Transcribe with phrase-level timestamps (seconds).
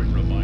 [0.00, 0.39] forward from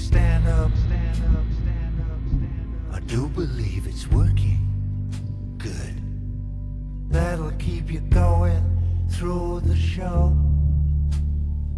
[0.00, 2.96] stand up, stand up, stand up, stand up.
[2.96, 4.66] I do believe it's working.
[5.58, 6.02] Good.
[7.10, 8.64] That'll keep you going
[9.10, 10.36] through the show.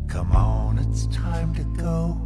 [0.09, 2.22] Come on, it's time to go.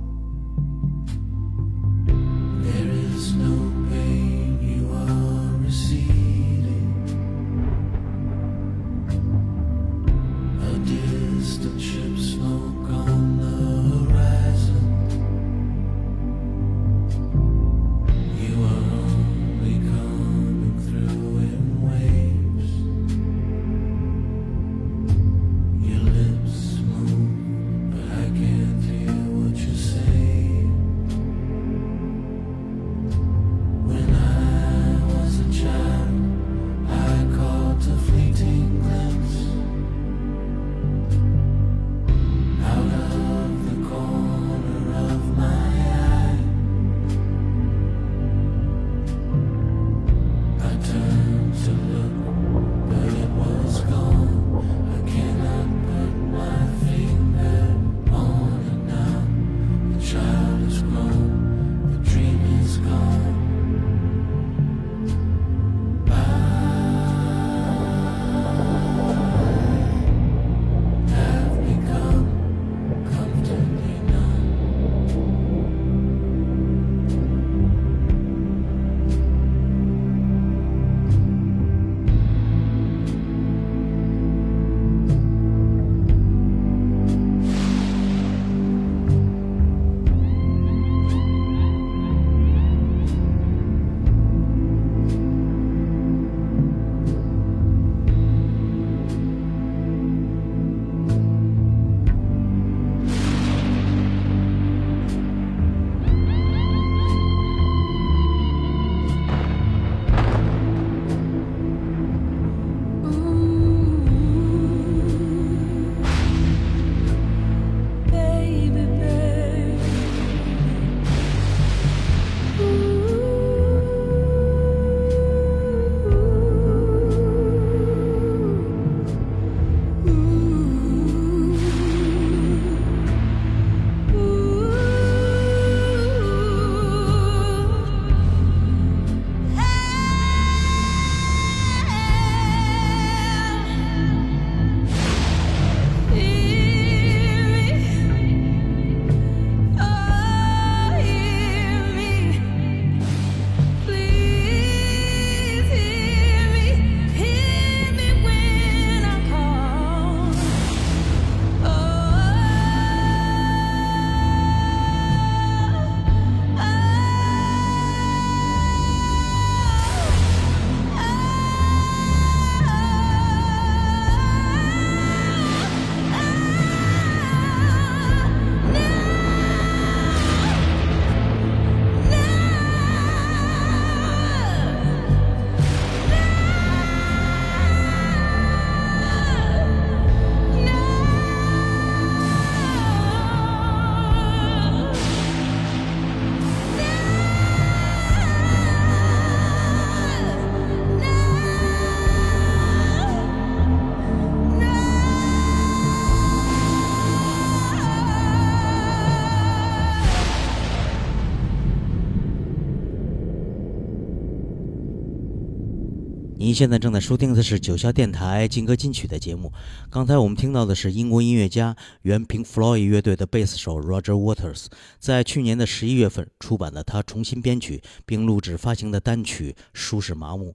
[216.57, 219.53] 现在正在收听的是九霄电台金歌金曲的节目。
[219.91, 224.65] 刚才我们听到的是英国音乐家原 Pink Floyd 乐队的贝斯手 Roger Waters
[224.99, 230.53] 在去年的十一月份出版的他重新编曲并录制发行的单曲《舒适麻木》。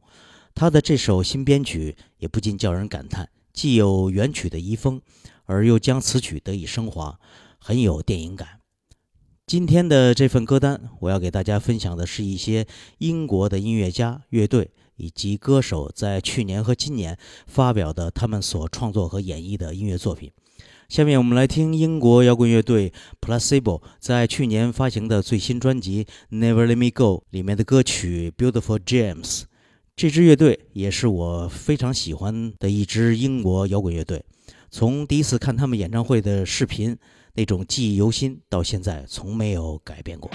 [0.56, 5.00] 他的这首新编曲也不禁叫人感叹，既有原曲的遗风，
[5.46, 7.20] 而又将此曲得以升华，
[7.60, 8.48] 很有电影感。
[9.46, 12.66] 今天的这份歌单，我要给大家分享的是一些
[12.98, 14.72] 英国的音乐家、乐队。
[14.96, 17.18] 以及歌手在去年和今年
[17.48, 20.32] 发表的他们所创作和演绎的音乐作品。
[20.90, 29.24] 下面我们来听英国摇滚乐队 Placebo 在去年发行的最新专辑《Never Let Me Go》里面的歌曲《Beautiful James》。
[29.96, 34.24] 这支乐队也是我非常喜欢的一支英国摇滚乐队。
[34.70, 36.98] 从第一次看他们演唱会的视频，
[37.36, 40.30] 那种记忆犹新，到现在从没有改变过。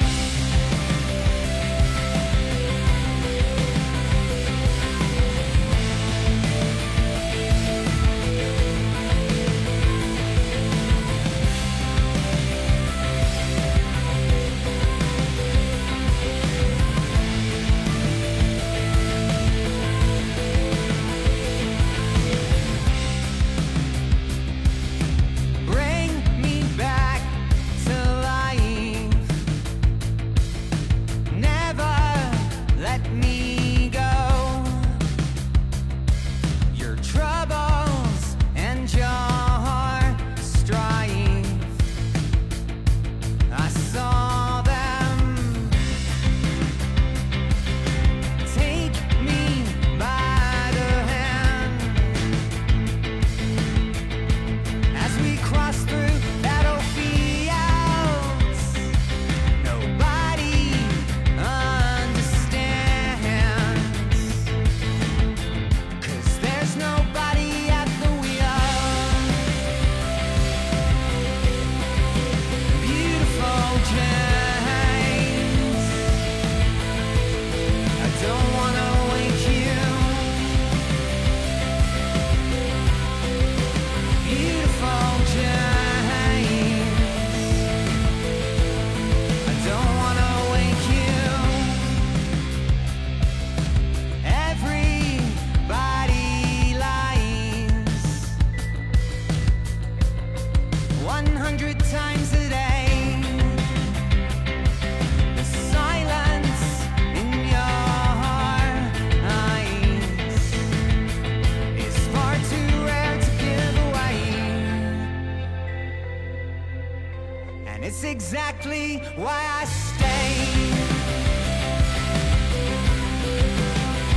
[118.04, 120.76] Exactly why I stay.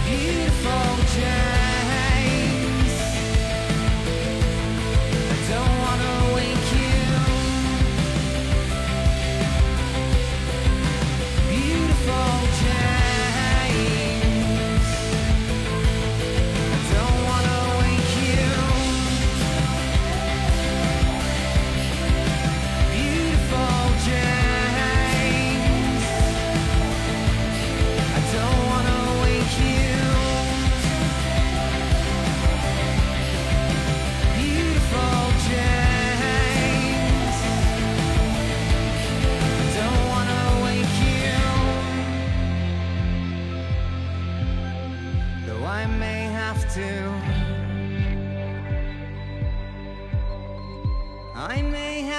[0.05, 1.48] Beautiful journey.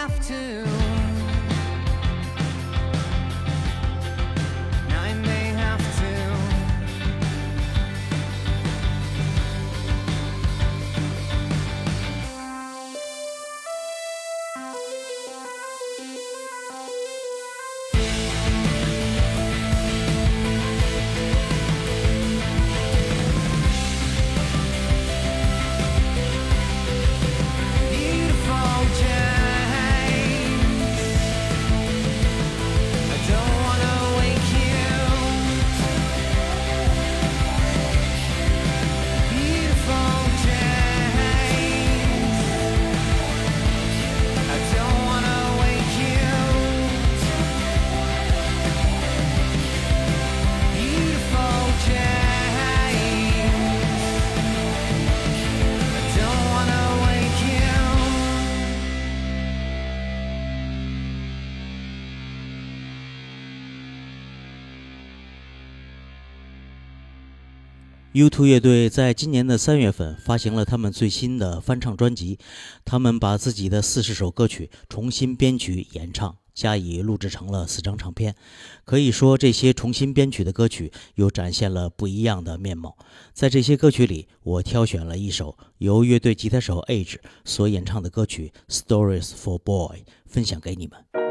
[0.01, 0.70] have to
[68.21, 72.39] U2 乐队在今年的三月份发行了他们最新的翻唱专辑，
[72.85, 78.35] 他们把自己的四十首歌曲重新编曲演唱，加以录制成了四张唱片。
[78.85, 82.99] 可以说，这些重新编曲的歌曲又展现了不一样的面貌。
[83.33, 91.30] 在这些歌曲里，我挑选了一首由乐队吉他手 Age 所演唱的歌曲《Stories for Boy》，分享给你们。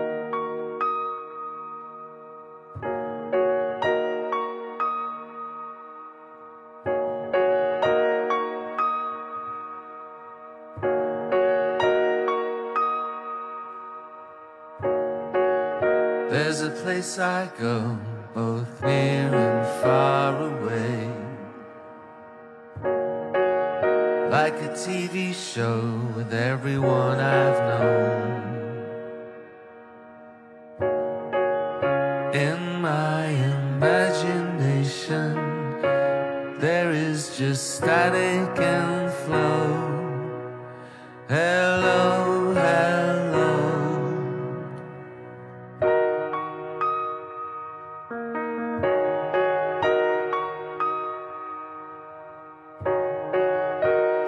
[16.99, 17.97] Place I go,
[18.33, 21.07] both near and far away.
[24.29, 25.79] Like a TV show
[26.17, 28.31] with everyone I've known.
[32.33, 35.35] In my imagination,
[36.59, 38.68] there is just static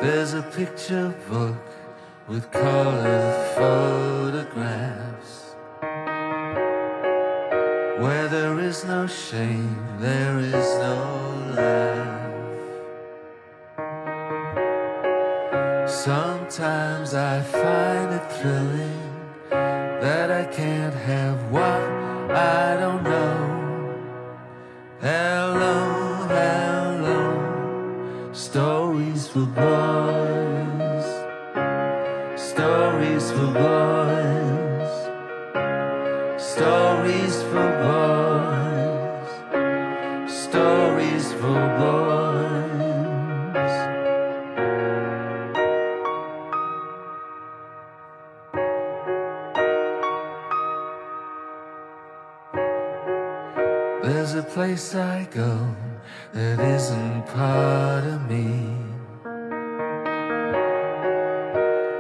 [0.02, 1.64] There's a picture book
[2.28, 5.54] with colored photographs.
[8.02, 12.32] Where there is no shame, there is no laugh.
[15.88, 19.12] Sometimes I find it thrilling
[19.52, 21.71] that I can't have what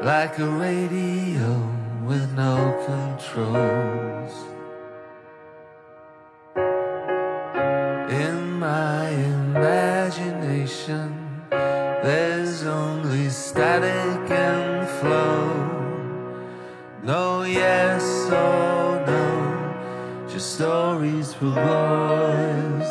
[0.03, 1.69] Like a radio
[2.03, 4.33] with no controls.
[8.09, 15.69] In my imagination, there's only static and flow.
[17.03, 22.89] No yes or no, just stories for boys.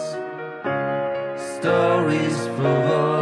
[1.58, 3.19] Stories for boys.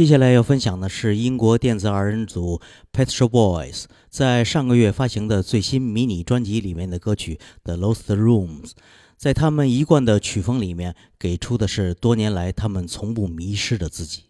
[0.00, 2.58] 接下来要分享的是英国电子二人组
[2.90, 8.68] Pet Shop Boys 在上个月发行的最新迷你专辑里面的歌曲《The Lost Rooms》。
[9.18, 14.22] 在他们一贯的曲风里面，给出的是多年来他们从不迷失的自己。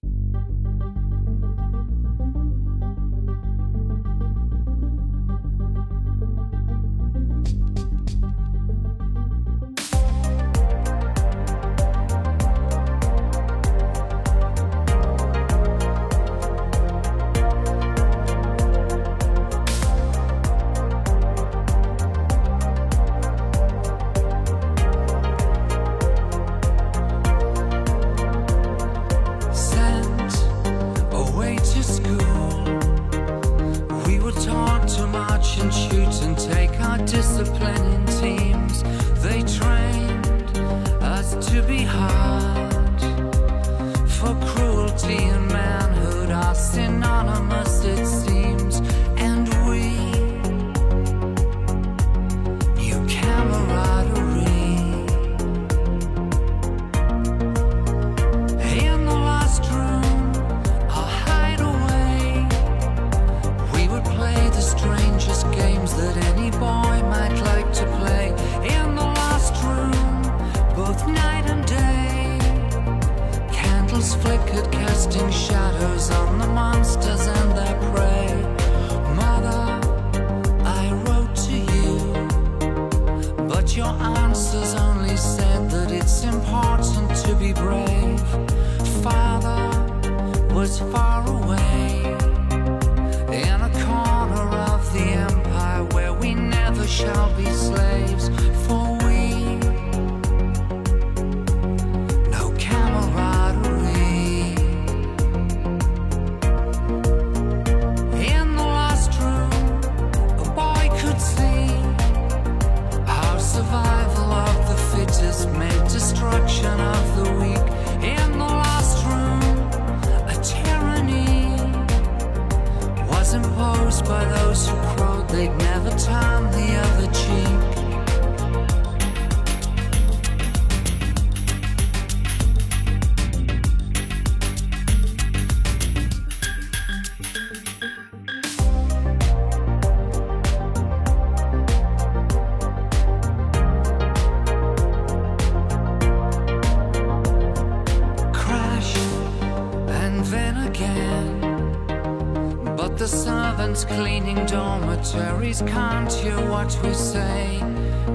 [155.67, 157.59] Can't hear what we say.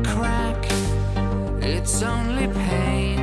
[0.03, 0.65] Crack,
[1.61, 3.19] it's only pain.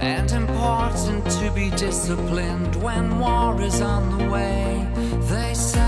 [0.00, 4.88] And important to be disciplined when war is on the way.
[5.30, 5.85] They say,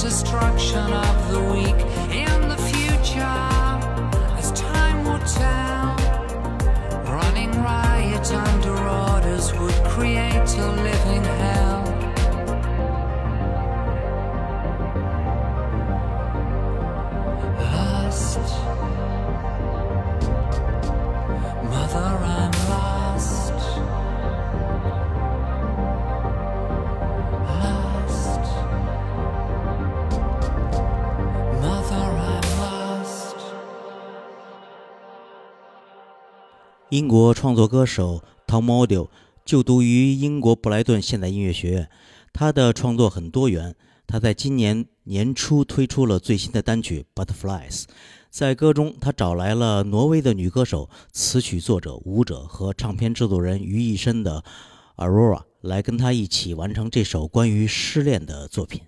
[0.00, 1.74] destruction of the weak.
[2.14, 3.51] In the future,
[36.92, 39.08] 英国创作歌手 Tom Odell
[39.46, 41.88] 就读于英国布莱顿现代音乐学院，
[42.34, 43.74] 他的创作很多元。
[44.06, 47.84] 他在今年年初推出了最新的单曲《Butterflies》，
[48.28, 54.44] 在歌中他找来了挪威的女歌手、词曲作者、舞者和唱片制作人于一身的
[54.98, 58.82] Aurora 来跟他一起完成这首关于失恋的作品。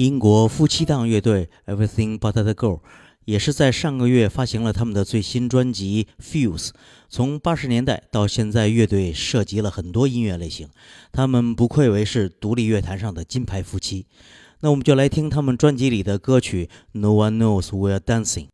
[0.00, 2.80] 英国夫妻档乐队 Everything But the Girl
[3.26, 6.68] 也是在上个月发行了他们的最新专辑《Fuse》。
[7.10, 10.70] 从八十年代到现在，乐队涉及了很多音乐类型，
[11.12, 14.06] 他们不愧为是独立乐坛上的金牌夫妻。
[14.60, 18.46] 那我们就来听他们专辑里的歌曲《No One Knows We're Dancing》。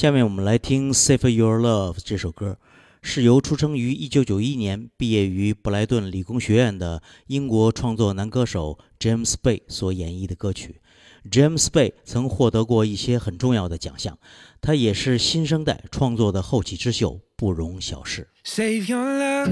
[0.00, 2.56] 下面我们来听《Save Your Love》这首歌，
[3.02, 10.80] 是由出生于1991年、毕业于布莱顿理工学院的英国创作男歌手 James Bay 所演绎的歌曲。
[11.30, 14.18] James Bay 曾获得过一些很重要的奖项，
[14.62, 18.26] 他也是新生代创作的后起之秀，不容小视。
[18.46, 19.50] Save your love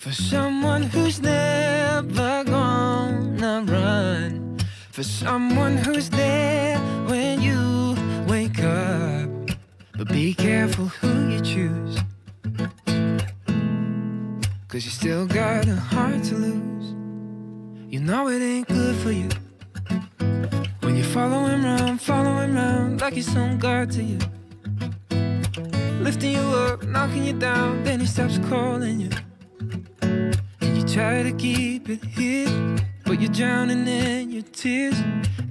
[0.00, 4.58] for someone who's never gonna run.
[4.90, 6.61] For someone who's there
[10.02, 11.96] But be careful who you choose.
[14.66, 16.86] Cause you still got a heart to lose.
[17.88, 19.28] You know it ain't good for you.
[20.80, 24.18] When you follow him round, follow him round like he's some god to you.
[26.00, 29.10] Lifting you up, knocking you down, then he stops calling you.
[30.00, 35.00] And you try to keep it hid, but you're drowning in your tears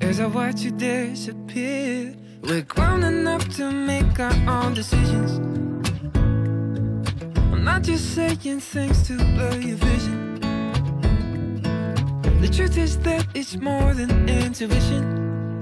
[0.01, 2.17] as I watch you disappear.
[2.43, 5.37] We're grown enough to make our own decisions.
[7.53, 10.39] I'm not just saying things to blur your vision.
[12.41, 15.61] The truth is that it's more than intuition.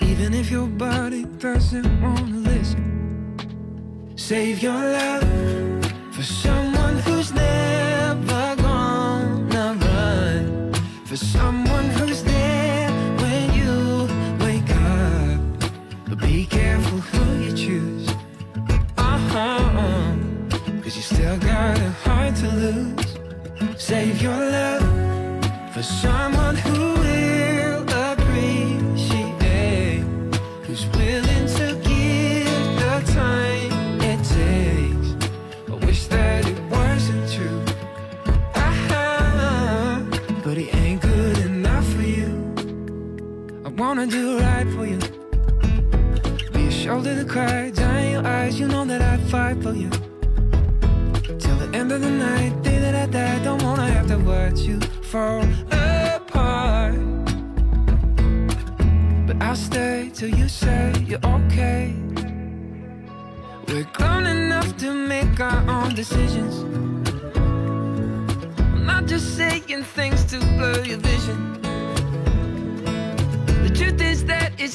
[0.00, 5.65] Even if your body doesn't wanna listen, save your love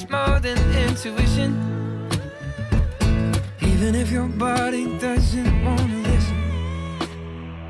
[0.01, 1.51] it's more than intuition.
[3.61, 6.37] Even if your body doesn't wanna listen,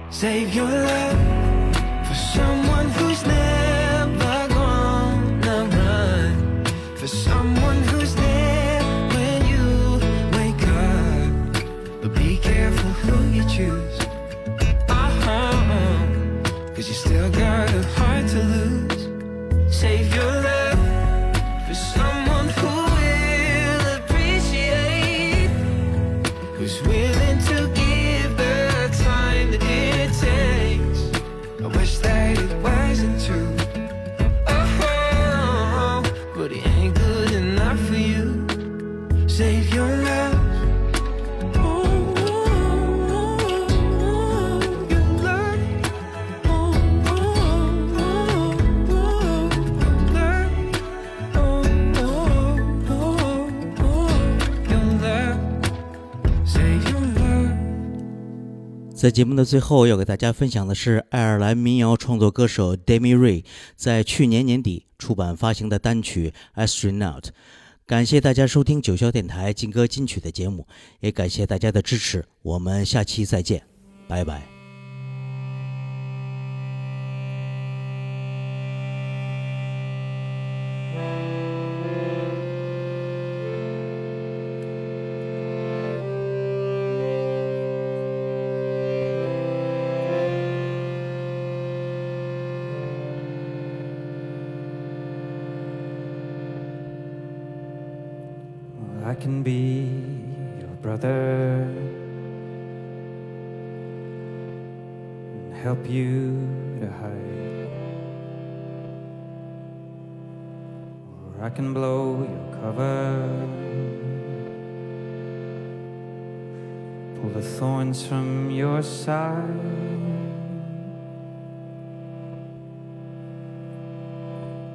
[0.10, 6.66] save your love for someone who's never gonna run.
[6.96, 8.82] For someone who's there
[9.16, 10.00] when you
[10.38, 12.02] wake up.
[12.02, 14.00] But be careful who you choose.
[14.88, 16.06] Uh-huh.
[16.76, 19.76] Cause you still got a heart to lose.
[19.76, 20.41] Save your
[59.02, 63.44] 在节目的最后，要给大家分享的是爱尔兰民谣创作歌手 Demi Ray
[63.76, 66.32] 在去年年底出版发行的单曲
[66.64, 67.22] 《Astronaut》。
[67.88, 70.68] 感谢大家收听九霄电台劲歌金曲的节目，
[71.00, 72.24] 也感谢大家的支持。
[72.44, 73.64] 我们下期再见，
[74.08, 74.51] 拜拜。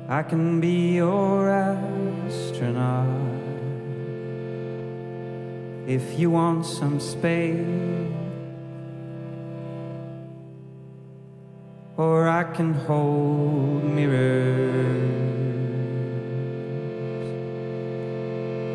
[0.09, 3.09] I can be your astronaut
[5.89, 7.57] if you want some space.
[11.97, 14.77] Or I can hold mirrors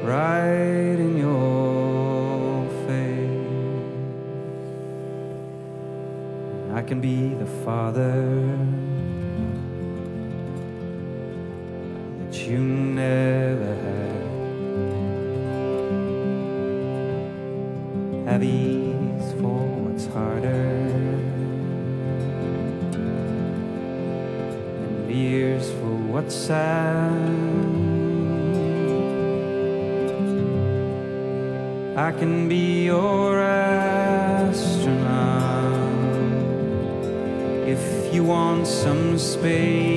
[0.03, 3.55] right in your face.
[6.73, 8.60] I can be the father
[38.81, 39.90] some space,